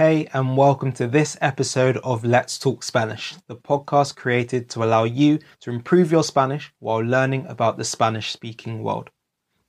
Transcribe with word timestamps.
Hey, 0.00 0.26
and 0.32 0.56
welcome 0.56 0.92
to 0.92 1.06
this 1.06 1.36
episode 1.42 1.98
of 1.98 2.24
Let's 2.24 2.58
Talk 2.58 2.82
Spanish, 2.82 3.34
the 3.48 3.56
podcast 3.56 4.16
created 4.16 4.70
to 4.70 4.82
allow 4.82 5.04
you 5.04 5.38
to 5.60 5.70
improve 5.70 6.10
your 6.10 6.24
Spanish 6.24 6.72
while 6.78 7.00
learning 7.00 7.44
about 7.48 7.76
the 7.76 7.84
Spanish 7.84 8.32
speaking 8.32 8.82
world. 8.82 9.10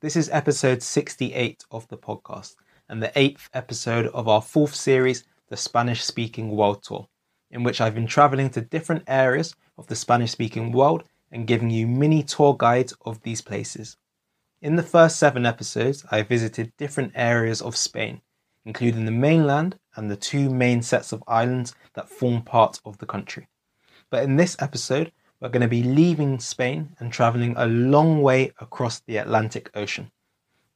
This 0.00 0.16
is 0.16 0.30
episode 0.30 0.82
68 0.82 1.66
of 1.70 1.86
the 1.88 1.98
podcast 1.98 2.54
and 2.88 3.02
the 3.02 3.12
eighth 3.14 3.50
episode 3.52 4.06
of 4.06 4.26
our 4.26 4.40
fourth 4.40 4.74
series, 4.74 5.24
the 5.50 5.56
Spanish 5.58 6.02
Speaking 6.02 6.48
World 6.48 6.82
Tour, 6.82 7.06
in 7.50 7.62
which 7.62 7.82
I've 7.82 7.94
been 7.94 8.06
traveling 8.06 8.48
to 8.52 8.62
different 8.62 9.04
areas 9.08 9.54
of 9.76 9.86
the 9.86 9.96
Spanish 9.96 10.30
speaking 10.30 10.72
world 10.72 11.04
and 11.30 11.46
giving 11.46 11.68
you 11.68 11.86
mini 11.86 12.22
tour 12.22 12.56
guides 12.58 12.94
of 13.04 13.20
these 13.20 13.42
places. 13.42 13.98
In 14.62 14.76
the 14.76 14.82
first 14.82 15.18
seven 15.18 15.44
episodes, 15.44 16.06
I 16.10 16.22
visited 16.22 16.72
different 16.78 17.12
areas 17.14 17.60
of 17.60 17.76
Spain, 17.76 18.22
including 18.64 19.04
the 19.04 19.10
mainland 19.10 19.78
and 19.96 20.10
the 20.10 20.16
two 20.16 20.48
main 20.50 20.82
sets 20.82 21.12
of 21.12 21.22
islands 21.26 21.74
that 21.94 22.08
form 22.08 22.42
part 22.42 22.80
of 22.84 22.98
the 22.98 23.06
country. 23.06 23.48
But 24.10 24.24
in 24.24 24.36
this 24.36 24.56
episode, 24.60 25.12
we're 25.40 25.48
going 25.48 25.62
to 25.62 25.68
be 25.68 25.82
leaving 25.82 26.38
Spain 26.38 26.94
and 27.00 27.12
traveling 27.12 27.54
a 27.56 27.66
long 27.66 28.22
way 28.22 28.52
across 28.60 29.00
the 29.00 29.16
Atlantic 29.16 29.70
Ocean. 29.74 30.10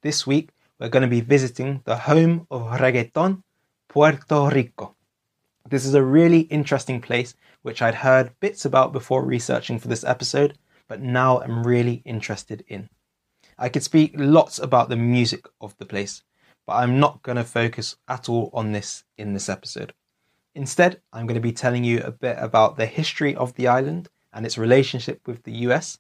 This 0.03 0.27
week, 0.27 0.51
we're 0.79 0.89
going 0.89 1.03
to 1.03 1.09
be 1.09 1.21
visiting 1.21 1.83
the 1.85 1.97
home 1.97 2.47
of 2.51 2.63
reggaeton, 2.81 3.43
Puerto 3.89 4.51
Rico. 4.51 4.95
This 5.69 5.87
is 5.87 5.95
a 5.95 6.03
really 6.03 6.41
interesting 6.41 7.01
place 7.01 7.35
which 7.63 7.83
I'd 7.83 7.97
heard 7.97 8.39
bits 8.41 8.65
about 8.65 8.93
before 8.93 9.25
researching 9.25 9.79
for 9.79 9.89
this 9.89 10.05
episode, 10.05 10.59
but 10.89 11.01
now 11.01 11.41
I'm 11.41 11.63
really 11.63 12.03
interested 12.05 12.65
in. 12.69 12.89
I 13.59 13.69
could 13.69 13.83
speak 13.83 14.13
lots 14.17 14.59
about 14.59 14.89
the 14.89 14.97
music 14.97 15.47
of 15.61 15.77
the 15.79 15.87
place, 15.87 16.23
but 16.67 16.75
I'm 16.75 16.99
not 16.99 17.23
going 17.23 17.37
to 17.37 17.45
focus 17.45 17.97
at 18.09 18.29
all 18.29 18.51
on 18.53 18.73
this 18.73 19.05
in 19.17 19.33
this 19.33 19.49
episode. 19.49 19.95
Instead, 20.55 21.01
I'm 21.13 21.27
going 21.27 21.35
to 21.37 21.41
be 21.41 21.53
telling 21.53 21.85
you 21.85 22.01
a 22.01 22.11
bit 22.11 22.37
about 22.41 22.77
the 22.77 22.87
history 22.87 23.35
of 23.37 23.55
the 23.55 23.69
island 23.69 24.09
and 24.33 24.45
its 24.45 24.59
relationship 24.59 25.21
with 25.27 25.43
the 25.45 25.53
US, 25.69 25.99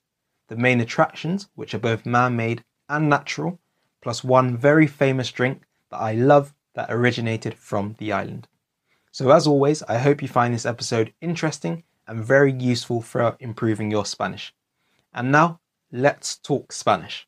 the 0.48 0.56
main 0.56 0.80
attractions, 0.80 1.48
which 1.54 1.74
are 1.74 1.78
both 1.78 2.04
man 2.04 2.36
made 2.36 2.64
and 2.88 3.08
natural, 3.08 3.58
plus 4.00 4.24
one 4.24 4.56
very 4.56 4.86
famous 4.86 5.30
drink 5.30 5.62
that 5.90 5.98
I 5.98 6.12
love 6.12 6.54
that 6.74 6.90
originated 6.90 7.54
from 7.54 7.96
the 7.98 8.12
island. 8.12 8.48
So, 9.12 9.30
as 9.30 9.46
always, 9.46 9.82
I 9.84 9.98
hope 9.98 10.20
you 10.20 10.28
find 10.28 10.52
this 10.52 10.66
episode 10.66 11.12
interesting 11.20 11.84
and 12.06 12.24
very 12.24 12.52
useful 12.52 13.02
for 13.02 13.36
improving 13.40 13.90
your 13.90 14.04
Spanish. 14.04 14.54
And 15.12 15.32
now, 15.32 15.60
let's 15.90 16.36
talk 16.36 16.72
Spanish. 16.72 17.25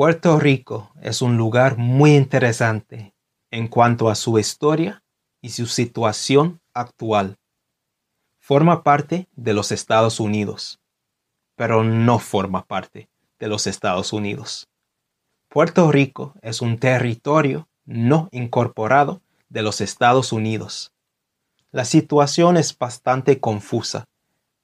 Puerto 0.00 0.38
Rico 0.38 0.90
es 1.02 1.20
un 1.20 1.36
lugar 1.36 1.76
muy 1.76 2.16
interesante 2.16 3.12
en 3.50 3.68
cuanto 3.68 4.08
a 4.08 4.14
su 4.14 4.38
historia 4.38 5.04
y 5.42 5.50
su 5.50 5.66
situación 5.66 6.62
actual 6.72 7.36
forma 8.38 8.82
parte 8.82 9.28
de 9.36 9.52
los 9.52 9.72
Estados 9.72 10.18
Unidos, 10.18 10.80
pero 11.54 11.84
no 11.84 12.18
forma 12.18 12.64
parte 12.64 13.10
de 13.38 13.48
los 13.48 13.66
Estados 13.66 14.14
Unidos. 14.14 14.70
Puerto 15.50 15.92
Rico 15.92 16.32
es 16.40 16.62
un 16.62 16.78
territorio 16.78 17.68
no 17.84 18.30
incorporado 18.32 19.20
de 19.50 19.60
los 19.60 19.82
Estados 19.82 20.32
Unidos. 20.32 20.94
La 21.72 21.84
situación 21.84 22.56
es 22.56 22.78
bastante 22.78 23.38
confusa, 23.38 24.06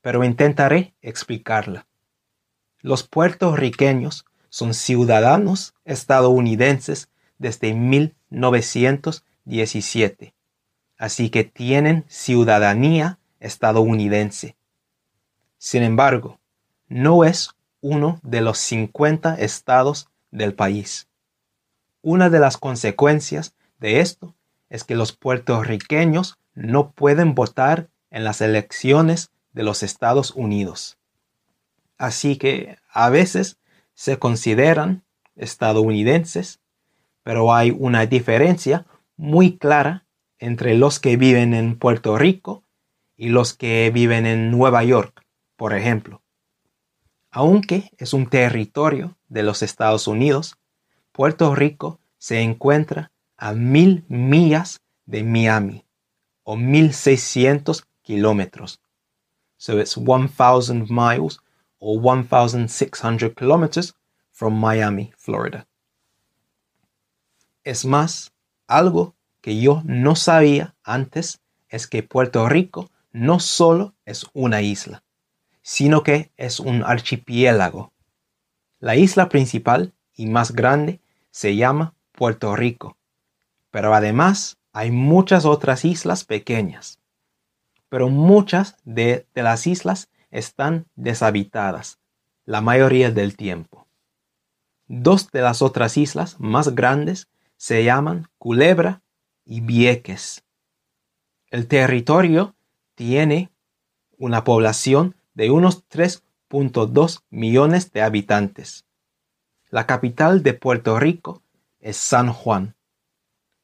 pero 0.01 0.25
intentaré 0.25 0.95
explicarla. 1.03 1.87
Los 2.81 3.07
puertorriqueños 3.07 4.25
son 4.49 4.75
ciudadanos 4.75 5.75
estadounidenses 5.85 7.09
desde 7.39 7.75
1917, 7.75 10.35
así 10.99 11.31
que 11.31 11.45
tienen 11.45 12.05
ciudadanía 12.09 13.19
estadounidense. 13.41 14.57
Sin 15.59 15.83
embargo, 15.83 16.39
no 16.89 17.25
es 17.25 17.51
uno 17.81 18.21
de 18.23 18.41
los 18.41 18.59
50 18.59 19.35
estados 19.37 20.09
del 20.31 20.55
país. 20.55 21.09
Una 22.03 22.31
de 22.31 22.39
las 22.39 22.57
consecuencias 22.57 23.55
de 23.79 24.01
esto 24.01 24.35
es 24.71 24.85
que 24.85 24.95
los 24.95 25.13
puertorriqueños 25.13 26.39
no 26.55 26.93
pueden 26.93 27.35
votar 27.35 27.89
en 28.11 28.25
las 28.25 28.41
elecciones 28.41 29.31
de 29.53 29.63
los 29.63 29.83
Estados 29.83 30.33
Unidos. 30.33 30.99
Así 31.99 32.37
que 32.37 32.79
a 32.91 33.11
veces 33.11 33.59
se 33.97 34.19
consideran 34.19 35.03
estadounidenses, 35.35 36.61
pero 37.25 37.53
hay 37.53 37.75
una 37.77 38.07
diferencia 38.07 38.87
muy 39.17 39.57
clara 39.57 40.07
entre 40.39 40.75
los 40.75 41.01
que 41.01 41.17
viven 41.17 41.55
en 41.55 41.79
Puerto 41.79 42.17
Rico 42.17 42.63
y 43.17 43.31
los 43.31 43.55
que 43.55 43.91
viven 43.93 44.27
en 44.27 44.51
Nueva 44.51 44.85
York, 44.85 45.25
por 45.57 45.75
ejemplo. 45.75 46.23
Aunque 47.31 47.91
es 47.97 48.13
un 48.13 48.29
territorio 48.29 49.17
de 49.29 49.43
los 49.43 49.63
Estados 49.63 50.07
Unidos, 50.07 50.57
Puerto 51.13 51.55
Rico 51.55 51.99
se 52.19 52.43
encuentra 52.43 53.11
a 53.39 53.55
mil 53.55 54.05
millas 54.09 54.83
de 55.07 55.25
Miami 55.25 55.87
o 56.43 56.57
1600 56.57 57.87
kilómetros. 58.03 58.81
So 59.57 59.81
it's 59.81 59.97
1000 59.97 60.87
miles 60.91 61.41
or 61.79 62.01
1600 62.01 63.35
kilometers 63.35 63.95
from 64.31 64.59
Miami, 64.59 65.13
Florida. 65.17 65.67
Es 67.65 67.85
más, 67.85 68.33
algo 68.67 69.15
que 69.41 69.61
yo 69.61 69.83
no 69.85 70.17
sabía 70.17 70.75
antes 70.83 71.41
es 71.69 71.87
que 71.87 72.03
Puerto 72.03 72.49
Rico 72.49 72.91
no 73.13 73.41
solo 73.41 73.95
es 74.05 74.27
una 74.33 74.63
isla, 74.63 75.03
sino 75.63 76.03
que 76.03 76.33
es 76.37 76.61
un 76.61 76.83
archipiélago. 76.85 77.93
La 78.79 78.97
isla 78.97 79.29
principal 79.29 79.95
y 80.15 80.27
más 80.27 80.53
grande 80.53 81.01
se 81.31 81.57
llama 81.57 81.95
Puerto 82.13 82.55
Rico, 82.57 82.97
pero 83.71 83.95
además 83.95 84.59
hay 84.73 84.91
muchas 84.91 85.45
otras 85.45 85.85
islas 85.85 86.25
pequeñas. 86.25 87.01
Pero 87.89 88.09
muchas 88.09 88.77
de, 88.85 89.27
las 89.35 89.67
islas 89.67 90.11
están 90.31 90.87
deshabitadas, 90.95 91.99
la 92.45 92.61
mayoría 92.61 93.11
del 93.11 93.37
tiempo. 93.37 93.87
Dos 94.89 95.31
de 95.31 95.41
las 95.41 95.63
otras 95.63 95.97
islas 95.97 96.37
más 96.39 96.75
grandes 96.75 97.29
se 97.57 97.85
llaman 97.85 98.29
Culebra 98.39 99.03
y 99.45 99.61
Vieques. 99.61 100.45
El 101.51 101.67
territorio 101.67 102.55
tiene 102.95 103.51
una 104.19 104.45
población 104.45 105.17
de 105.35 105.51
unos 105.51 105.87
3.2 105.89 107.23
millones 107.31 107.93
de 107.93 108.03
habitantes. 108.03 108.85
La 109.71 109.87
capital 109.87 110.43
de 110.43 110.55
Puerto 110.55 110.99
Rico 110.99 111.43
es 111.81 111.97
San 111.97 112.33
Juan. 112.33 112.77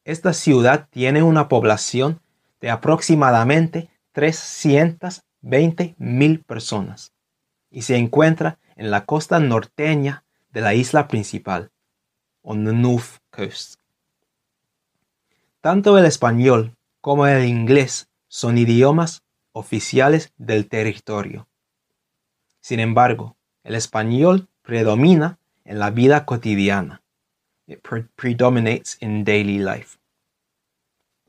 Esta 0.05 0.33
ciudad 0.33 0.89
tiene 0.91 1.23
una 1.23 1.49
población 1.49 2.21
de 2.61 2.71
aproximadamente 2.71 3.91
320 5.43 5.97
mil 5.99 6.41
personas 6.41 7.13
y 7.71 7.83
se 7.83 7.97
encuentra 7.97 8.59
en 8.77 8.91
la 8.91 9.05
costa 9.05 9.41
norteña 9.41 10.25
de 10.53 10.61
la 10.61 10.75
isla 10.75 11.09
principal, 11.09 11.71
on 12.43 12.65
the 12.65 12.73
North 12.73 13.19
Coast. 13.31 13.81
Tanto 15.61 15.99
el 15.99 16.05
español 16.05 16.77
como 17.01 17.27
el 17.27 17.45
inglés 17.45 18.09
son 18.29 18.59
idiomas 18.59 19.23
oficiales 19.53 20.33
del 20.37 20.69
territorio. 20.69 21.49
Sin 22.61 22.81
embargo, 22.81 23.37
el 23.65 23.75
español 23.75 24.49
predomina 24.63 25.39
en 25.65 25.79
la 25.79 25.91
vida 25.91 26.25
cotidiana. 26.25 27.03
It 27.67 27.81
predominates 28.17 28.97
in 29.01 29.25
daily 29.25 29.59
life. 29.59 29.99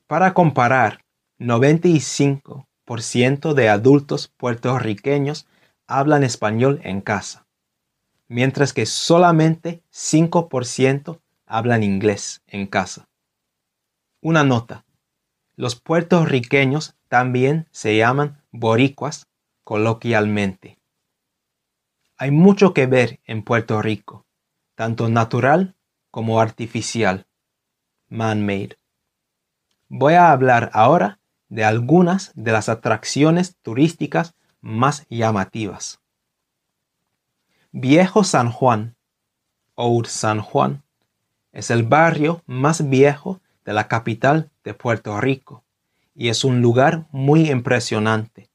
Para 0.08 0.34
comparar, 0.34 1.04
95% 1.40 2.66
de 2.86 3.70
adultos 3.70 4.28
puertorriqueños 4.28 5.48
hablan 5.88 6.24
español 6.24 6.80
en 6.84 7.02
casa, 7.02 7.46
mientras 8.28 8.74
que 8.74 8.86
solamente 8.86 9.84
5% 9.90 11.22
hablan 11.46 11.84
inglés 11.84 12.42
en 12.48 12.68
casa. 12.68 13.08
Una 14.22 14.44
nota. 14.44 14.86
Los 15.56 15.76
puertorriqueños 15.76 16.96
también 17.08 17.68
se 17.72 17.96
llaman 17.98 18.42
boricuas 18.52 19.28
coloquialmente. 19.64 20.80
Hay 22.18 22.32
mucho 22.32 22.74
que 22.74 22.86
ver 22.86 23.20
en 23.26 23.44
Puerto 23.44 23.82
Rico, 23.82 24.26
tanto 24.76 25.10
natural 25.10 25.76
como 26.12 26.40
artificial, 26.40 27.28
man-made. 28.08 28.78
Voy 29.90 30.14
a 30.14 30.32
hablar 30.32 30.70
ahora 30.74 31.20
de 31.54 31.64
algunas 31.64 32.32
de 32.34 32.52
las 32.52 32.68
atracciones 32.68 33.58
turísticas 33.62 34.34
más 34.60 35.06
llamativas. 35.08 36.00
Viejo 37.72 38.24
San 38.24 38.52
Juan, 38.52 38.96
Old 39.76 40.08
San 40.08 40.42
Juan, 40.42 40.82
es 41.52 41.70
el 41.70 41.84
barrio 41.84 42.42
más 42.48 42.90
viejo 42.90 43.40
de 43.66 43.74
la 43.74 43.88
capital 43.88 44.50
de 44.64 44.74
Puerto 44.74 45.22
Rico 45.22 45.64
y 46.16 46.30
es 46.30 46.44
un 46.44 46.60
lugar 46.60 47.06
muy 47.12 47.52
impresionante. 47.52 48.50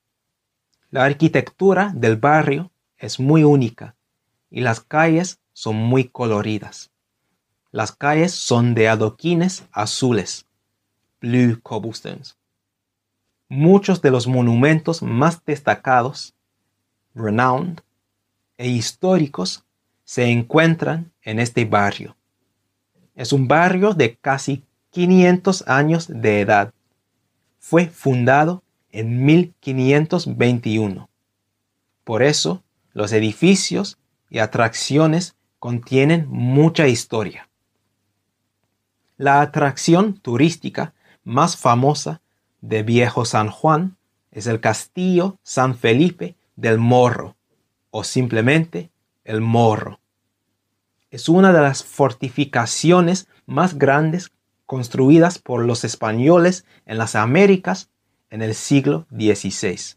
La 0.90 1.04
arquitectura 1.04 1.92
del 1.94 2.16
barrio 2.16 2.72
es 2.96 3.20
muy 3.20 3.44
única 3.44 3.94
y 4.50 4.60
las 4.60 4.80
calles 4.80 5.38
son 5.52 5.76
muy 5.76 6.08
coloridas. 6.08 6.90
Las 7.70 7.92
calles 7.92 8.32
son 8.32 8.74
de 8.74 8.88
adoquines 8.88 9.68
azules, 9.70 10.46
blue 11.20 11.60
cobblestones. 11.62 12.38
Muchos 13.48 14.02
de 14.02 14.10
los 14.10 14.26
monumentos 14.26 15.02
más 15.02 15.42
destacados, 15.44 16.34
renowned 17.14 17.80
e 18.58 18.68
históricos 18.68 19.64
se 20.04 20.26
encuentran 20.30 21.12
en 21.22 21.38
este 21.38 21.64
barrio. 21.64 22.16
Es 23.14 23.32
un 23.32 23.48
barrio 23.48 23.94
de 23.94 24.16
casi 24.16 24.64
500 24.90 25.66
años 25.66 26.08
de 26.08 26.40
edad. 26.40 26.74
Fue 27.58 27.86
fundado 27.86 28.62
en 28.90 29.24
1521. 29.24 31.08
Por 32.04 32.22
eso, 32.22 32.62
los 32.92 33.12
edificios 33.12 33.98
y 34.30 34.40
atracciones 34.40 35.36
contienen 35.58 36.26
mucha 36.28 36.86
historia. 36.86 37.48
La 39.16 39.40
atracción 39.40 40.14
turística 40.18 40.94
más 41.24 41.56
famosa 41.56 42.20
de 42.60 42.82
Viejo 42.82 43.25
San 43.25 43.50
Juan 43.50 43.96
es 44.31 44.46
el 44.46 44.60
Castillo 44.60 45.38
San 45.43 45.76
Felipe 45.76 46.37
del 46.56 46.78
Morro, 46.78 47.37
o 47.90 48.05
simplemente 48.05 48.90
el 49.25 49.40
Morro. 49.40 50.00
Es 51.10 51.28
una 51.28 51.52
de 51.52 51.60
las 51.60 51.84
fortificaciones 51.84 53.28
más 53.46 53.78
grandes 53.78 54.32
construidas 54.66 55.38
por 55.38 55.64
los 55.64 55.84
españoles 55.84 56.64
en 56.84 56.99
las 56.99 57.14
Américas 57.14 57.88
en 58.31 58.43
el 58.43 58.55
siglo 58.55 59.06
XVI. 59.11 59.96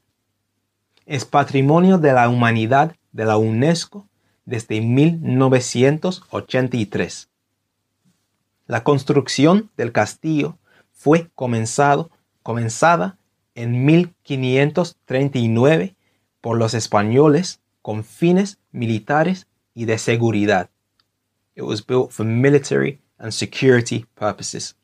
Es 1.05 1.25
patrimonio 1.25 1.97
de 1.97 2.13
la 2.13 2.29
humanidad 2.29 2.95
de 3.11 3.25
la 3.25 3.35
UNESCO 3.37 4.07
desde 4.45 4.79
1983. 4.79 7.27
La 8.67 8.83
construcción 8.83 9.69
del 9.75 9.91
castillo 9.91 10.57
fue 10.93 11.29
comenzado, 11.35 12.09
comenzada 12.43 13.17
en 13.55 13.85
1539 13.85 15.95
por 16.41 16.57
los 16.57 16.73
españoles 16.73 17.61
con 17.81 18.03
fines 18.03 18.59
militares 18.71 19.47
y 19.73 19.85
de 19.85 19.97
seguridad. 19.97 20.69
It 21.55 21.63
was 21.63 21.85
built 21.85 22.11
for 22.11 22.25
military 22.25 22.99
and 23.17 23.31
security 23.31 24.05
purposes. 24.15 24.75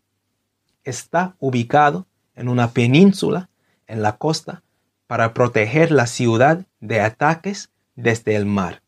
Está 0.83 1.35
ubicado 1.39 2.07
en 2.35 2.49
una 2.49 2.71
península 2.71 3.49
en 3.87 4.01
la 4.01 4.17
costa 4.17 4.63
para 5.07 5.33
proteger 5.33 5.91
la 5.91 6.07
ciudad 6.07 6.65
de 6.79 7.01
ataques 7.01 7.71
desde 7.95 8.35
el 8.35 8.45
mar. 8.45 8.81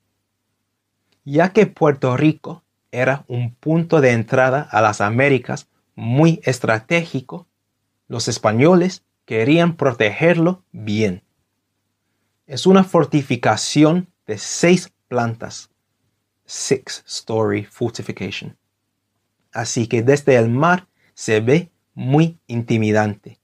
Ya 1.24 1.52
que 1.52 1.66
Puerto 1.66 2.16
Rico 2.18 2.64
era 2.92 3.24
un 3.28 3.54
punto 3.54 4.02
de 4.02 4.12
entrada 4.12 4.62
a 4.62 4.82
las 4.82 5.02
Américas 5.02 5.68
muy 5.96 6.42
estratégico, 6.44 7.48
los 8.10 8.28
españoles 8.28 9.04
querían 9.24 9.78
protegerlo 9.78 10.66
bien. 10.72 11.24
Es 12.48 12.66
una 12.66 12.84
fortificación 12.84 14.12
de 14.26 14.38
seis 14.38 14.92
plantas, 15.08 15.70
six 16.46 17.04
story 17.08 17.64
fortification. 17.64 18.58
Así 19.54 19.88
que 19.88 20.02
desde 20.02 20.36
el 20.36 20.50
mar 20.50 20.88
se 21.14 21.40
ve 21.40 21.72
muy 21.94 22.40
intimidante. 22.48 23.40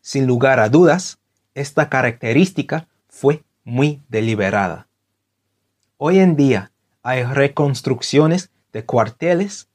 Sin 0.00 0.26
lugar 0.26 0.60
a 0.60 0.68
dudas, 0.68 1.18
esta 1.54 1.88
característica 1.88 2.88
fue 3.08 3.42
muy 3.64 4.00
deliberada. 4.08 4.88
Hoy 5.96 6.20
en 6.20 6.36
día 6.36 6.70
hay 7.02 7.24
reconstrucciones 7.24 8.52
de 8.72 8.84
cuarteles, 8.84 9.68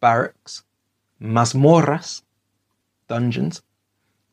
barracks, 0.00 0.66
mazmorras, 1.20 2.24
dungeons, 3.12 3.64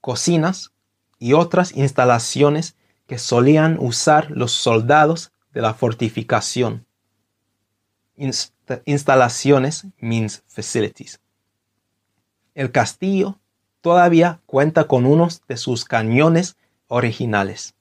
cocinas 0.01 0.71
y 1.17 1.33
otras 1.33 1.75
instalaciones 1.75 2.75
que 3.07 3.17
solían 3.17 3.77
usar 3.79 4.31
los 4.31 4.51
soldados 4.51 5.31
de 5.53 5.61
la 5.61 5.73
fortificación. 5.73 6.85
instalaciones 8.85 9.87
means 9.99 10.43
facilities. 10.47 11.19
El 12.53 12.71
castillo 12.71 13.39
todavía 13.81 14.41
cuenta 14.45 14.85
con 14.85 15.05
unos 15.05 15.41
de 15.47 15.57
sus 15.57 15.85
cañones 15.85 16.57
originales. 16.87 17.75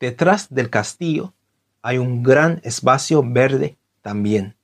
Detrás 0.00 0.48
del 0.48 0.70
castillo 0.70 1.34
hay 1.82 1.98
un 1.98 2.22
gran 2.22 2.60
espacio 2.64 3.22
verde 3.24 3.76
también. 4.00 4.56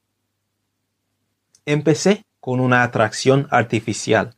Empecé 1.67 2.25
con 2.41 2.61
una 2.61 2.83
atracción 2.83 3.49
artificial, 3.51 4.37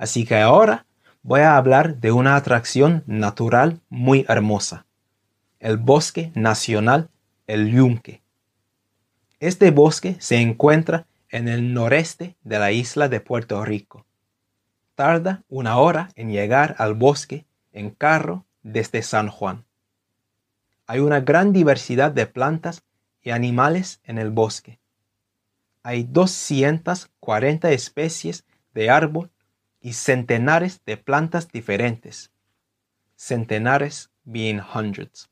así 0.00 0.24
que 0.24 0.36
ahora 0.36 0.86
voy 1.22 1.42
a 1.42 1.58
hablar 1.58 1.96
de 1.96 2.10
una 2.10 2.34
atracción 2.34 3.04
natural 3.06 3.82
muy 3.90 4.24
hermosa, 4.28 4.86
el 5.58 5.76
Bosque 5.76 6.32
Nacional 6.34 7.10
El 7.46 7.70
Yunque. 7.70 8.22
Este 9.40 9.70
bosque 9.70 10.16
se 10.18 10.40
encuentra 10.40 11.06
en 11.28 11.48
el 11.48 11.74
noreste 11.74 12.34
de 12.44 12.58
la 12.58 12.72
isla 12.72 13.10
de 13.10 13.20
Puerto 13.20 13.62
Rico. 13.62 14.06
Tarda 14.94 15.42
una 15.50 15.76
hora 15.76 16.08
en 16.14 16.30
llegar 16.30 16.76
al 16.78 16.94
bosque 16.94 17.44
en 17.70 17.90
carro 17.90 18.46
desde 18.62 19.02
San 19.02 19.28
Juan. 19.28 19.66
Hay 20.86 21.00
una 21.00 21.20
gran 21.20 21.52
diversidad 21.52 22.10
de 22.10 22.26
plantas 22.26 22.84
y 23.20 23.32
animales 23.32 24.00
en 24.04 24.16
el 24.16 24.30
bosque. 24.30 24.78
Hay 25.82 26.04
240 26.04 27.70
especies 27.70 28.46
de 28.72 28.88
árbol 28.88 29.30
y 29.80 29.94
centenares 29.94 30.82
de 30.84 30.96
plantas 30.96 31.50
diferentes. 31.50 32.30
Centenares 33.16 34.10
being 34.24 34.60
hundreds. 34.60 35.30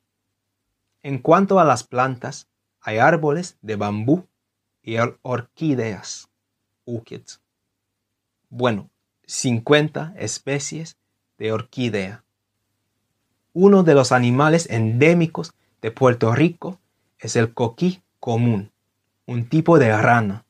En 1.02 1.18
cuanto 1.18 1.60
a 1.60 1.64
las 1.64 1.84
plantas, 1.84 2.48
hay 2.80 2.98
árboles 2.98 3.58
de 3.62 3.76
bambú 3.76 4.26
y 4.82 4.96
orquídeas, 5.22 6.28
orchids. 6.84 7.40
Bueno, 8.49 8.90
50 9.26 10.14
especies 10.16 10.96
de 11.37 11.52
orquídea. 11.52 12.25
Uno 13.52 13.82
de 13.82 13.94
los 13.94 14.12
animales 14.12 14.68
endémicos 14.70 15.52
de 15.82 15.90
Puerto 15.90 16.34
Rico 16.34 16.80
es 17.18 17.37
el 17.37 17.52
coquí 17.52 18.02
común, 18.20 18.73
un 19.26 19.49
tipo 19.49 19.78
de 19.78 19.94
rana, 19.96 20.44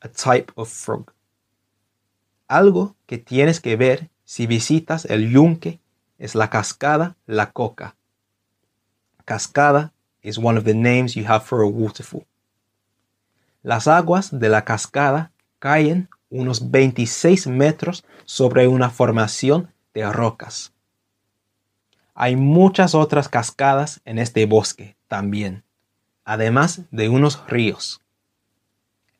a 0.00 0.08
type 0.08 0.52
of 0.56 0.68
frog. 0.68 1.12
Algo 2.50 2.96
que 3.06 3.16
tienes 3.16 3.60
que 3.60 3.76
ver 3.76 4.10
si 4.24 4.48
visitas 4.48 5.04
el 5.04 5.30
yunque 5.30 5.78
es 6.18 6.34
la 6.34 6.50
cascada 6.50 7.14
La 7.24 7.52
Coca. 7.52 7.94
Cascada 9.24 9.92
is 10.20 10.36
one 10.36 10.58
of 10.58 10.64
the 10.64 10.74
names 10.74 11.14
you 11.14 11.24
have 11.28 11.44
for 11.44 11.62
a 11.62 11.68
waterfall. 11.68 12.26
Las 13.62 13.86
aguas 13.86 14.36
de 14.36 14.48
la 14.48 14.64
cascada 14.64 15.30
caen 15.60 16.08
unos 16.28 16.72
26 16.72 17.46
metros 17.46 18.04
sobre 18.24 18.66
una 18.66 18.90
formación 18.90 19.72
de 19.94 20.10
rocas. 20.10 20.72
Hay 22.14 22.34
muchas 22.34 22.96
otras 22.96 23.28
cascadas 23.28 24.00
en 24.04 24.18
este 24.18 24.44
bosque 24.46 24.96
también, 25.06 25.62
además 26.24 26.80
de 26.90 27.10
unos 27.10 27.46
ríos. 27.46 28.00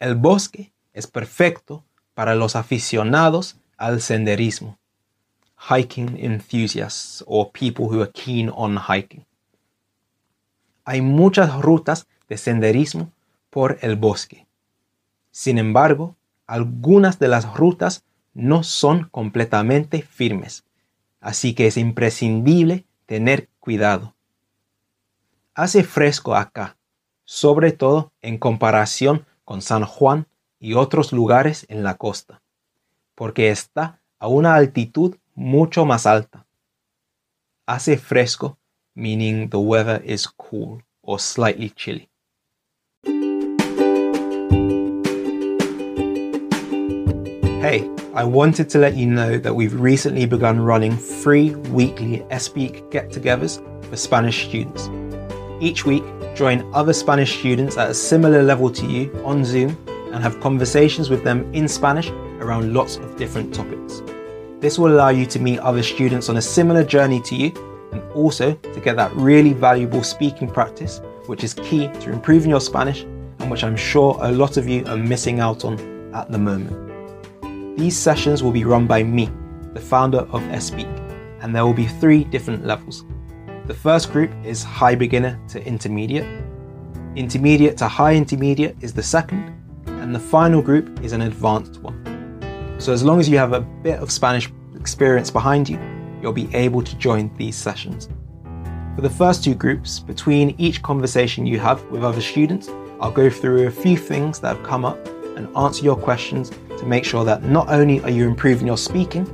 El 0.00 0.16
bosque 0.16 0.72
es 0.92 1.06
perfecto 1.06 1.84
para 2.20 2.34
los 2.34 2.54
aficionados 2.54 3.56
al 3.78 4.02
senderismo, 4.02 4.76
hiking 5.70 6.18
enthusiasts 6.18 7.24
or 7.26 7.50
people 7.50 7.86
who 7.86 8.02
are 8.02 8.10
keen 8.12 8.50
on 8.54 8.76
hiking. 8.76 9.24
Hay 10.84 11.00
muchas 11.00 11.58
rutas 11.62 12.06
de 12.28 12.36
senderismo 12.36 13.10
por 13.48 13.78
el 13.80 13.96
bosque. 13.96 14.46
Sin 15.30 15.56
embargo, 15.56 16.14
algunas 16.46 17.18
de 17.18 17.28
las 17.28 17.54
rutas 17.54 18.04
no 18.34 18.64
son 18.64 19.08
completamente 19.08 20.02
firmes, 20.02 20.64
así 21.22 21.54
que 21.54 21.68
es 21.68 21.78
imprescindible 21.78 22.84
tener 23.06 23.48
cuidado. 23.60 24.14
Hace 25.54 25.84
fresco 25.84 26.36
acá, 26.36 26.76
sobre 27.24 27.72
todo 27.72 28.12
en 28.20 28.36
comparación 28.36 29.24
con 29.46 29.62
San 29.62 29.86
Juan 29.86 30.26
y 30.60 30.74
otros 30.74 31.12
lugares 31.12 31.64
en 31.68 31.82
la 31.82 31.96
costa, 31.96 32.42
porque 33.14 33.50
está 33.50 34.00
a 34.18 34.28
una 34.28 34.54
altitud 34.54 35.16
mucho 35.34 35.86
más 35.86 36.06
alta. 36.06 36.46
Hace 37.66 37.96
fresco, 37.96 38.58
meaning 38.94 39.48
the 39.48 39.56
weather 39.56 40.02
is 40.04 40.28
cool 40.28 40.82
or 41.02 41.18
slightly 41.18 41.70
chilly. 41.70 42.08
Hey, 47.62 47.88
I 48.14 48.24
wanted 48.24 48.68
to 48.70 48.78
let 48.78 48.96
you 48.96 49.06
know 49.06 49.38
that 49.38 49.54
we've 49.54 49.74
recently 49.74 50.26
begun 50.26 50.60
running 50.60 50.96
free 50.96 51.54
weekly 51.72 52.24
ESpeak 52.30 52.90
get 52.90 53.10
togethers 53.10 53.60
for 53.88 53.96
Spanish 53.96 54.48
students. 54.48 54.90
Each 55.60 55.84
week, 55.84 56.02
join 56.34 56.68
other 56.74 56.92
Spanish 56.92 57.38
students 57.38 57.76
at 57.76 57.90
a 57.90 57.94
similar 57.94 58.42
level 58.42 58.70
to 58.70 58.86
you 58.86 59.10
on 59.24 59.44
Zoom 59.44 59.76
and 60.12 60.22
have 60.22 60.40
conversations 60.40 61.10
with 61.10 61.24
them 61.24 61.52
in 61.54 61.68
Spanish 61.68 62.10
around 62.40 62.74
lots 62.74 62.96
of 62.96 63.16
different 63.16 63.54
topics. 63.54 64.02
This 64.60 64.78
will 64.78 64.92
allow 64.92 65.08
you 65.08 65.26
to 65.26 65.38
meet 65.38 65.58
other 65.60 65.82
students 65.82 66.28
on 66.28 66.36
a 66.36 66.42
similar 66.42 66.84
journey 66.84 67.20
to 67.22 67.34
you 67.34 67.50
and 67.92 68.02
also 68.12 68.54
to 68.54 68.80
get 68.80 68.96
that 68.96 69.14
really 69.14 69.52
valuable 69.52 70.02
speaking 70.02 70.48
practice, 70.48 71.00
which 71.26 71.44
is 71.44 71.54
key 71.54 71.88
to 72.00 72.12
improving 72.12 72.50
your 72.50 72.60
Spanish 72.60 73.02
and 73.40 73.50
which 73.50 73.64
I'm 73.64 73.76
sure 73.76 74.18
a 74.20 74.30
lot 74.30 74.56
of 74.56 74.68
you 74.68 74.84
are 74.86 74.96
missing 74.96 75.40
out 75.40 75.64
on 75.64 75.78
at 76.14 76.30
the 76.30 76.38
moment. 76.38 77.78
These 77.78 77.96
sessions 77.96 78.42
will 78.42 78.52
be 78.52 78.64
run 78.64 78.86
by 78.86 79.02
me, 79.02 79.30
the 79.72 79.80
founder 79.80 80.18
of 80.18 80.42
Espeak, 80.42 80.88
and 81.40 81.54
there 81.54 81.64
will 81.64 81.72
be 81.72 81.86
three 81.86 82.24
different 82.24 82.66
levels. 82.66 83.04
The 83.66 83.74
first 83.74 84.12
group 84.12 84.30
is 84.44 84.62
high 84.62 84.94
beginner 84.94 85.40
to 85.48 85.64
intermediate. 85.64 86.26
Intermediate 87.16 87.78
to 87.78 87.88
high 87.88 88.14
intermediate 88.14 88.76
is 88.82 88.92
the 88.92 89.02
second, 89.02 89.54
and 90.00 90.14
the 90.14 90.20
final 90.20 90.62
group 90.62 91.02
is 91.04 91.12
an 91.12 91.22
advanced 91.22 91.80
one. 91.80 91.96
So, 92.78 92.92
as 92.92 93.02
long 93.02 93.20
as 93.20 93.28
you 93.28 93.36
have 93.36 93.52
a 93.52 93.60
bit 93.60 94.00
of 94.00 94.10
Spanish 94.10 94.50
experience 94.74 95.30
behind 95.30 95.68
you, 95.68 95.78
you'll 96.22 96.32
be 96.32 96.52
able 96.54 96.82
to 96.82 96.96
join 96.96 97.30
these 97.36 97.56
sessions. 97.56 98.08
For 98.96 99.02
the 99.02 99.10
first 99.10 99.44
two 99.44 99.54
groups, 99.54 100.00
between 100.00 100.54
each 100.58 100.82
conversation 100.82 101.46
you 101.46 101.58
have 101.58 101.84
with 101.90 102.02
other 102.02 102.20
students, 102.20 102.68
I'll 103.00 103.10
go 103.10 103.30
through 103.30 103.66
a 103.66 103.70
few 103.70 103.96
things 103.96 104.40
that 104.40 104.56
have 104.56 104.66
come 104.66 104.84
up 104.84 104.98
and 105.36 105.54
answer 105.56 105.84
your 105.84 105.96
questions 105.96 106.50
to 106.50 106.86
make 106.86 107.04
sure 107.04 107.24
that 107.24 107.42
not 107.44 107.68
only 107.68 108.02
are 108.02 108.10
you 108.10 108.26
improving 108.26 108.66
your 108.66 108.76
speaking, 108.76 109.24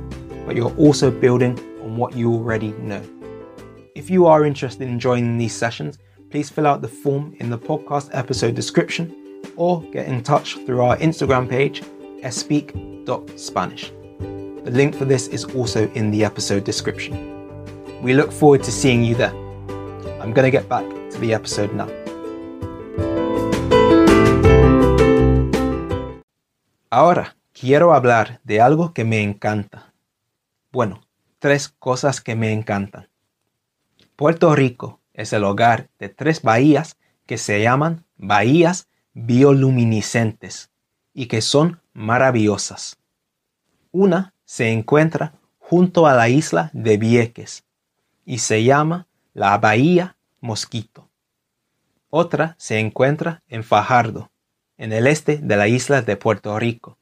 but 0.45 0.55
you're 0.55 0.75
also 0.75 1.09
building 1.09 1.57
on 1.81 1.97
what 1.97 2.15
you 2.15 2.33
already 2.33 2.71
know. 2.73 3.01
If 3.95 4.09
you 4.09 4.25
are 4.25 4.45
interested 4.45 4.87
in 4.87 4.99
joining 4.99 5.37
these 5.37 5.55
sessions, 5.55 5.97
please 6.29 6.49
fill 6.49 6.67
out 6.67 6.81
the 6.81 6.87
form 6.87 7.35
in 7.39 7.49
the 7.49 7.57
podcast 7.57 8.09
episode 8.13 8.55
description 8.55 9.26
or 9.57 9.81
get 9.91 10.07
in 10.07 10.23
touch 10.23 10.55
through 10.65 10.81
our 10.81 10.97
Instagram 10.97 11.49
page, 11.49 11.83
espeak.spanish. 12.23 13.91
The 14.63 14.71
link 14.71 14.95
for 14.95 15.05
this 15.05 15.27
is 15.27 15.45
also 15.45 15.89
in 15.93 16.11
the 16.11 16.23
episode 16.23 16.63
description. 16.63 17.15
We 18.01 18.13
look 18.13 18.31
forward 18.31 18.63
to 18.63 18.71
seeing 18.71 19.03
you 19.03 19.15
there. 19.15 19.33
I'm 20.21 20.33
going 20.33 20.45
to 20.45 20.51
get 20.51 20.69
back 20.69 20.85
to 21.11 21.17
the 21.19 21.33
episode 21.33 21.73
now. 21.73 21.89
Ahora, 26.89 27.35
quiero 27.53 27.93
hablar 27.93 28.39
de 28.43 28.61
algo 28.61 28.93
que 28.93 29.03
me 29.03 29.21
encanta. 29.21 29.93
Bueno, 30.71 31.01
tres 31.39 31.69
cosas 31.69 32.21
que 32.21 32.35
me 32.35 32.53
encantan. 32.53 33.09
Puerto 34.15 34.55
Rico 34.55 34.99
es 35.13 35.33
el 35.33 35.43
hogar 35.43 35.89
de 35.99 36.09
tres 36.09 36.41
bahías 36.41 36.97
que 37.25 37.37
se 37.37 37.61
llaman 37.61 38.05
bahías 38.17 38.87
bioluminiscentes 39.17 40.69
y 41.13 41.25
que 41.25 41.41
son 41.41 41.81
maravillosas. 41.93 42.97
Una 43.91 44.33
se 44.45 44.71
encuentra 44.71 45.33
junto 45.57 46.05
a 46.05 46.13
la 46.13 46.29
isla 46.29 46.69
de 46.73 46.97
Vieques 46.97 47.65
y 48.25 48.37
se 48.37 48.63
llama 48.63 49.07
la 49.33 49.57
Bahía 49.57 50.17
Mosquito. 50.39 51.09
Otra 52.09 52.55
se 52.59 52.79
encuentra 52.79 53.41
en 53.47 53.63
Fajardo, 53.63 54.31
en 54.77 54.93
el 54.93 55.07
este 55.07 55.37
de 55.37 55.57
la 55.57 55.67
isla 55.67 56.01
de 56.03 56.15
Puerto 56.15 56.57
Rico 56.59 56.97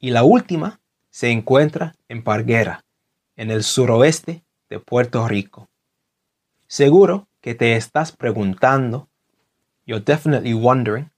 y 0.00 0.10
la 0.10 0.24
última 0.24 0.80
se 1.10 1.30
encuentra 1.30 1.94
en 2.08 2.22
Parguera, 2.22 2.84
en 3.36 3.50
el 3.50 3.62
suroeste 3.62 4.42
de 4.68 4.80
Puerto 4.80 5.26
Rico. 5.28 5.68
Seguro 6.66 7.28
que 7.40 7.54
te 7.54 7.76
estás 7.76 8.10
preguntando, 8.10 9.08
you're 9.86 10.04
definitely 10.04 10.52
wondering, 10.52 11.10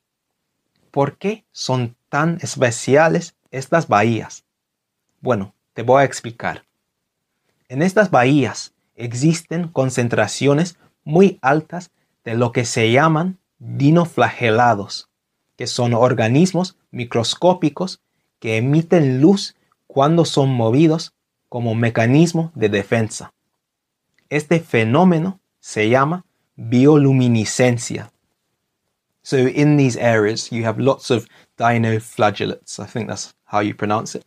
¿por 0.99 1.17
qué 1.17 1.45
son 1.53 1.95
tan 2.09 2.39
especiales 2.41 3.37
estas 3.53 3.87
bahías? 3.87 4.43
Bueno, 5.21 5.55
te 5.73 5.83
voy 5.83 6.03
a 6.03 6.05
explicar. 6.05 6.65
En 7.69 7.83
estas 7.83 8.11
bahías 8.11 8.75
existen 8.97 9.69
concentraciones 9.69 10.77
muy 11.05 11.39
altas 11.41 11.93
de 12.25 12.35
lo 12.35 12.51
que 12.51 12.65
se 12.65 12.91
llaman 12.91 13.39
dinoflagelados, 13.61 15.09
que 15.55 15.69
son 15.69 15.95
organismos 15.95 16.77
microscópicos 16.91 18.01
que 18.41 18.57
emiten 18.57 19.21
luz 19.21 19.55
cuando 19.87 20.25
son 20.25 20.53
movidos 20.53 21.15
como 21.49 21.77
mecanismo 21.77 22.51
de 22.57 22.71
defensa. 22.71 23.33
Este 24.31 24.59
fenómeno 24.59 25.39
se 25.61 25.91
llama 25.91 26.25
bioluminiscencia. 26.57 28.11
So 29.29 29.37
in 29.37 29.77
these 29.77 29.99
areas, 29.99 30.51
you 30.51 30.65
have 30.65 30.79
lots 30.79 31.11
of 31.11 31.29
dinoflagellates. 31.59 32.81
I 32.81 32.87
think 32.87 33.09
that's 33.09 33.35
how 33.45 33.61
you 33.61 33.75
pronounce 33.75 34.15
it. 34.15 34.25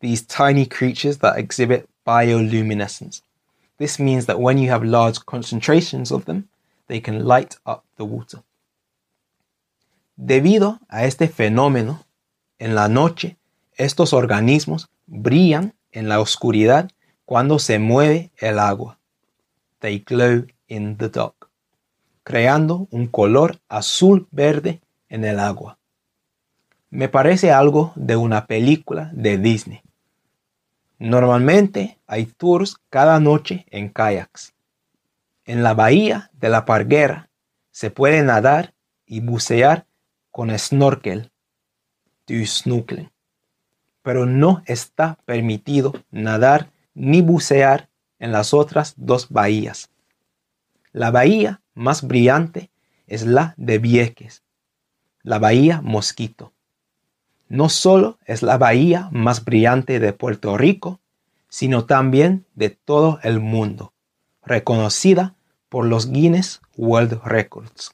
These 0.00 0.22
tiny 0.22 0.64
creatures 0.64 1.18
that 1.18 1.36
exhibit 1.36 1.86
bioluminescence. 2.06 3.20
This 3.76 3.98
means 3.98 4.24
that 4.24 4.40
when 4.40 4.56
you 4.56 4.70
have 4.70 4.82
large 4.82 5.18
concentrations 5.26 6.10
of 6.10 6.24
them, 6.24 6.48
they 6.86 6.98
can 6.98 7.26
light 7.26 7.58
up 7.66 7.84
the 7.98 8.06
water. 8.06 8.42
Debido 10.18 10.78
a 10.88 11.04
este 11.04 11.28
fenómeno, 11.28 12.06
en 12.58 12.74
la 12.74 12.88
noche 12.88 13.36
estos 13.76 14.14
organismos 14.14 14.88
brillan 15.06 15.74
en 15.92 16.08
la 16.08 16.20
oscuridad 16.20 16.90
cuando 17.26 17.58
se 17.58 17.78
mueve 17.78 18.30
el 18.38 18.58
agua. 18.58 18.96
They 19.80 19.98
glow 19.98 20.46
in 20.68 20.96
the 20.96 21.10
dark, 21.10 21.47
creando 22.28 22.88
un 22.90 23.06
color 23.06 23.58
azul-verde 23.70 24.82
en 25.08 25.24
el 25.24 25.40
agua. 25.40 25.78
Me 26.90 27.08
parece 27.08 27.52
algo 27.52 27.92
de 27.96 28.16
una 28.16 28.44
película 28.46 29.10
de 29.14 29.38
Disney. 29.38 29.80
Normalmente 30.98 31.96
hay 32.06 32.26
tours 32.26 32.76
cada 32.90 33.18
noche 33.18 33.64
en 33.70 33.88
kayaks. 33.88 34.52
En 35.46 35.62
la 35.62 35.72
bahía 35.72 36.30
de 36.34 36.50
la 36.50 36.66
Parguera 36.66 37.30
se 37.70 37.90
puede 37.90 38.22
nadar 38.22 38.74
y 39.06 39.20
bucear 39.20 39.86
con 40.30 40.50
snorkel, 40.58 41.32
snorkeling 42.28 43.10
pero 44.02 44.26
no 44.26 44.62
está 44.66 45.18
permitido 45.24 45.94
nadar 46.10 46.72
ni 46.92 47.22
bucear 47.22 47.88
en 48.18 48.32
las 48.32 48.52
otras 48.52 48.92
dos 48.98 49.30
bahías. 49.30 49.90
La 50.98 51.12
bahía 51.12 51.62
más 51.74 52.02
brillante 52.02 52.72
es 53.06 53.24
la 53.24 53.54
de 53.56 53.78
Vieques, 53.78 54.42
la 55.22 55.38
bahía 55.38 55.80
Mosquito. 55.80 56.52
No 57.48 57.68
solo 57.68 58.18
es 58.24 58.42
la 58.42 58.58
bahía 58.58 59.08
más 59.12 59.44
brillante 59.44 60.00
de 60.00 60.12
Puerto 60.12 60.58
Rico, 60.58 60.98
sino 61.48 61.84
también 61.84 62.46
de 62.56 62.70
todo 62.70 63.20
el 63.22 63.38
mundo, 63.38 63.92
reconocida 64.42 65.36
por 65.68 65.84
los 65.86 66.10
Guinness 66.10 66.60
World 66.76 67.20
Records. 67.24 67.92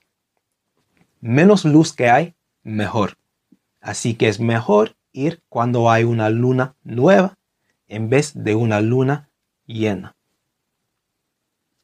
Menos 1.20 1.66
luz 1.66 1.92
que 1.92 2.08
hay, 2.08 2.34
mejor. 2.62 3.18
Así 3.82 4.14
que 4.14 4.28
es 4.28 4.40
mejor 4.40 4.96
ir 5.12 5.42
cuando 5.50 5.90
hay 5.90 6.04
una 6.04 6.30
luna 6.30 6.74
nueva 6.84 7.36
en 7.86 8.08
vez 8.08 8.32
de 8.32 8.54
una 8.54 8.80
luna 8.80 9.28
llena. 9.66 10.16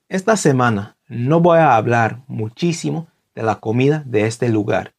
Esta 0.08 0.38
semana 0.38 0.96
no 1.10 1.40
voy 1.40 1.58
a 1.58 1.74
hablar 1.74 2.22
muchísimo 2.28 3.08
de 3.34 3.42
la 3.42 3.56
comida 3.56 4.04
de 4.06 4.26
este 4.26 4.48
lugar, 4.48 4.94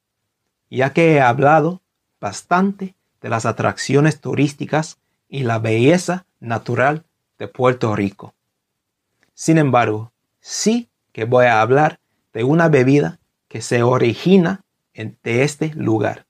ya 0.70 0.91
que 0.91 1.13
he 1.13 1.22
hablado 1.22 1.82
bastante 2.20 2.96
de 3.22 3.30
las 3.30 3.46
atracciones 3.46 4.20
turísticas 4.20 5.00
y 5.30 5.44
la 5.44 5.58
belleza 5.58 6.25
natural 6.41 7.06
de 7.39 7.48
Puerto 7.48 7.96
Rico. 7.96 8.34
Sin 9.34 9.58
embargo, 9.58 10.12
sí 10.41 10.89
que 11.13 11.24
voy 11.24 11.46
a 11.46 11.62
hablar 11.62 12.01
de 12.34 12.44
una 12.44 12.68
bebida 12.68 13.20
que 13.48 13.62
se 13.62 13.82
origina 13.82 14.65
en, 14.94 15.18
de 15.24 15.44
este 15.44 15.74
lugar. 15.75 16.25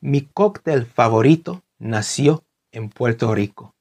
Mi 0.00 0.22
cóctel 0.22 0.86
favorito 0.86 1.62
nació 1.80 2.44
en 2.70 2.88
Puerto 2.88 3.34
Rico. 3.34 3.74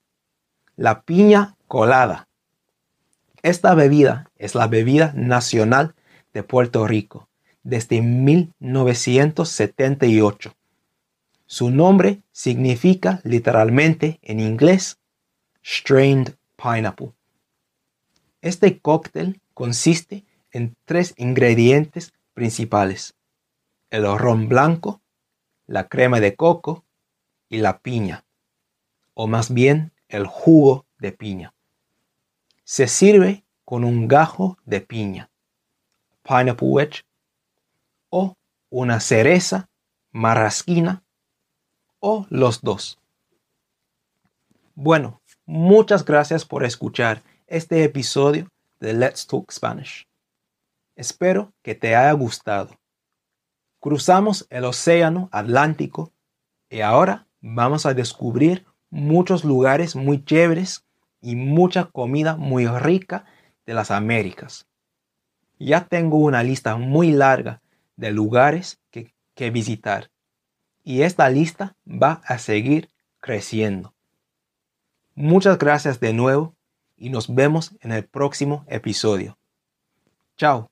La 0.76 1.04
piña 1.04 1.56
colada. 1.68 2.28
Esta 3.44 3.75
bebida 3.75 4.32
es 4.36 4.56
la 4.56 4.65
bebida 4.67 5.13
nacional 5.15 5.94
de 6.34 6.41
Puerto 6.44 6.88
Rico 6.88 7.29
desde 7.63 8.01
1978. 8.01 10.56
Su 11.46 11.70
nombre 11.70 12.24
significa 12.32 13.22
literalmente 13.24 14.17
en 14.22 14.39
inglés 14.39 14.98
strained 15.63 16.34
pineapple. 16.56 17.12
Este 18.41 18.79
cóctel 18.79 19.39
consiste 19.53 20.25
en 20.51 20.75
tres 20.86 21.13
ingredientes 21.17 22.13
principales. 22.34 23.13
El 23.89 24.03
ron 24.17 24.50
blanco, 24.50 25.01
la 25.67 25.88
crema 25.88 26.20
de 26.20 26.36
coco 26.36 26.86
y 27.50 27.58
la 27.58 27.79
piña, 27.79 28.25
o 29.13 29.27
más 29.27 29.53
bien 29.53 29.91
el 30.10 30.25
jugo 30.25 30.86
de 31.00 31.12
piña. 31.12 31.53
Se 32.70 32.90
sirve 32.90 33.46
con 33.64 33.86
un 33.86 34.10
gajo 34.10 34.58
de 34.66 34.82
piña, 34.82 35.30
pineapple 36.22 36.68
wedge, 36.68 37.06
o 38.10 38.36
una 38.70 39.00
cereza 39.00 39.70
marrasquina, 40.12 41.02
o 42.02 42.28
los 42.30 42.62
dos. 42.62 43.00
Bueno, 44.76 45.22
muchas 45.46 46.04
gracias 46.04 46.44
por 46.44 46.66
escuchar 46.66 47.24
este 47.48 47.86
episodio 47.86 48.50
de 48.82 48.92
Let's 48.92 49.26
Talk 49.26 49.50
Spanish. 49.50 50.06
Espero 50.98 51.54
que 51.62 51.74
te 51.74 51.96
haya 51.96 52.12
gustado. 52.12 52.78
Cruzamos 53.80 54.46
el 54.50 54.66
Océano 54.66 55.30
Atlántico 55.32 56.12
y 56.70 56.82
ahora 56.82 57.28
vamos 57.40 57.86
a 57.86 57.94
descubrir 57.94 58.66
muchos 58.90 59.46
lugares 59.46 59.96
muy 59.96 60.22
chéveres 60.26 60.84
y 61.22 61.36
mucha 61.36 61.86
comida 61.86 62.36
muy 62.36 62.68
rica 62.68 63.26
de 63.66 63.74
las 63.74 63.92
Américas. 63.92 64.68
Ya 65.60 65.86
tengo 65.86 66.18
una 66.18 66.44
lista 66.44 66.78
muy 66.78 67.12
larga 67.12 67.62
de 67.96 68.12
lugares 68.12 68.80
que, 68.92 69.14
que 69.34 69.50
visitar 69.50 70.12
y 70.84 71.02
esta 71.02 71.30
lista 71.30 71.76
va 71.86 72.22
a 72.26 72.38
seguir 72.38 72.90
creciendo. 73.20 73.94
Muchas 75.16 75.58
gracias 75.58 76.00
de 76.00 76.14
nuevo 76.14 76.56
y 76.96 77.10
nos 77.10 77.34
vemos 77.34 77.76
en 77.82 77.92
el 77.92 78.06
próximo 78.06 78.66
episodio. 78.70 79.38
Chao. 80.38 80.70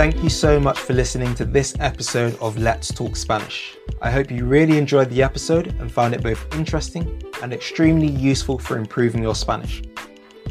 Thank 0.00 0.22
you 0.22 0.30
so 0.30 0.58
much 0.58 0.78
for 0.78 0.94
listening 0.94 1.34
to 1.34 1.44
this 1.44 1.74
episode 1.78 2.34
of 2.40 2.56
Let's 2.56 2.90
Talk 2.90 3.14
Spanish. 3.16 3.76
I 4.00 4.10
hope 4.10 4.30
you 4.30 4.46
really 4.46 4.78
enjoyed 4.78 5.10
the 5.10 5.22
episode 5.22 5.78
and 5.78 5.92
found 5.92 6.14
it 6.14 6.22
both 6.22 6.42
interesting 6.54 7.22
and 7.42 7.52
extremely 7.52 8.06
useful 8.06 8.58
for 8.58 8.78
improving 8.78 9.22
your 9.22 9.34
Spanish. 9.34 9.82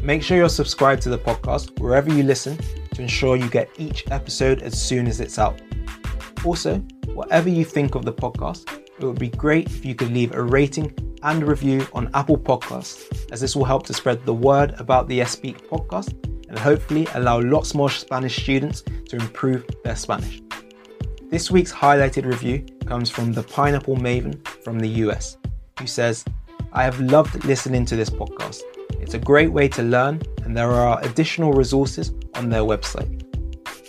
Make 0.04 0.22
sure 0.22 0.36
you're 0.36 0.48
subscribed 0.48 1.02
to 1.02 1.08
the 1.08 1.18
podcast 1.18 1.80
wherever 1.80 2.14
you 2.14 2.22
listen 2.22 2.58
to 2.94 3.02
ensure 3.02 3.34
you 3.34 3.50
get 3.50 3.68
each 3.76 4.08
episode 4.12 4.62
as 4.62 4.80
soon 4.80 5.08
as 5.08 5.18
it's 5.18 5.36
out. 5.36 5.60
Also, 6.44 6.78
whatever 7.12 7.48
you 7.48 7.64
think 7.64 7.96
of 7.96 8.04
the 8.04 8.12
podcast, 8.12 8.72
it 9.00 9.04
would 9.04 9.18
be 9.18 9.30
great 9.30 9.66
if 9.66 9.84
you 9.84 9.96
could 9.96 10.12
leave 10.12 10.32
a 10.32 10.40
rating 10.44 10.94
and 11.24 11.42
review 11.42 11.84
on 11.92 12.08
Apple 12.14 12.38
Podcasts, 12.38 13.28
as 13.32 13.40
this 13.40 13.56
will 13.56 13.64
help 13.64 13.84
to 13.86 13.94
spread 13.94 14.24
the 14.24 14.32
word 14.32 14.76
about 14.78 15.08
the 15.08 15.20
S 15.20 15.32
Speak 15.32 15.68
podcast 15.68 16.29
and 16.50 16.58
hopefully 16.58 17.06
allow 17.14 17.40
lots 17.40 17.74
more 17.74 17.88
Spanish 17.88 18.42
students 18.42 18.82
to 19.08 19.16
improve 19.16 19.64
their 19.84 19.96
Spanish. 19.96 20.42
This 21.30 21.50
week's 21.50 21.72
highlighted 21.72 22.26
review 22.26 22.66
comes 22.86 23.08
from 23.08 23.32
the 23.32 23.44
Pineapple 23.44 23.96
Maven 23.96 24.46
from 24.64 24.80
the 24.80 24.88
US, 25.04 25.38
who 25.78 25.86
says, 25.86 26.24
I 26.72 26.82
have 26.82 27.00
loved 27.00 27.44
listening 27.44 27.84
to 27.86 27.96
this 27.96 28.10
podcast. 28.10 28.62
It's 29.00 29.14
a 29.14 29.18
great 29.18 29.52
way 29.52 29.68
to 29.68 29.82
learn, 29.82 30.20
and 30.44 30.56
there 30.56 30.72
are 30.72 31.02
additional 31.04 31.52
resources 31.52 32.12
on 32.34 32.48
their 32.48 32.62
website. 32.62 33.16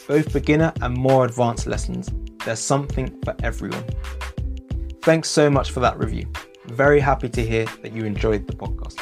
Both 0.07 0.31
beginner 0.31 0.71
and 0.81 0.95
more 0.95 1.25
advanced 1.25 1.65
lessons, 1.65 2.09
there's 2.45 2.59
something 2.59 3.19
for 3.23 3.35
everyone. 3.41 3.85
Thanks 5.01 5.29
so 5.29 5.49
much 5.49 5.71
for 5.71 5.79
that 5.79 5.97
review. 5.97 6.27
Very 6.67 6.99
happy 6.99 7.27
to 7.29 7.43
hear 7.43 7.65
that 7.81 7.91
you 7.91 8.03
enjoyed 8.05 8.45
the 8.45 8.53
podcast. 8.53 8.99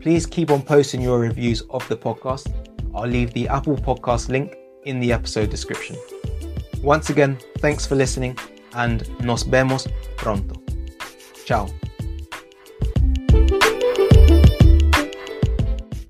Please 0.00 0.24
keep 0.24 0.50
on 0.50 0.62
posting 0.62 1.02
your 1.02 1.18
reviews 1.18 1.60
of 1.68 1.86
the 1.88 1.96
podcast 1.96 2.69
I'll 2.94 3.08
leave 3.08 3.32
the 3.32 3.48
Apple 3.48 3.76
Podcast 3.76 4.28
link 4.28 4.56
in 4.84 5.00
the 5.00 5.12
episode 5.12 5.50
description. 5.50 5.96
Once 6.82 7.10
again, 7.10 7.38
thanks 7.58 7.86
for 7.86 7.94
listening 7.94 8.36
and 8.74 9.08
nos 9.20 9.42
vemos 9.42 9.86
pronto. 10.16 10.54
Ciao. 11.44 11.68